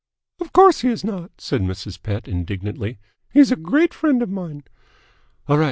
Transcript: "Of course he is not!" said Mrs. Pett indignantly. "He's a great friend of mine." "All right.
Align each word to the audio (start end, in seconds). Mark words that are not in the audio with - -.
"Of 0.39 0.51
course 0.51 0.81
he 0.81 0.87
is 0.89 1.03
not!" 1.03 1.29
said 1.37 1.61
Mrs. 1.61 2.01
Pett 2.01 2.27
indignantly. 2.27 2.97
"He's 3.31 3.51
a 3.51 3.55
great 3.55 3.93
friend 3.93 4.23
of 4.23 4.31
mine." 4.31 4.63
"All 5.47 5.57
right. 5.57 5.59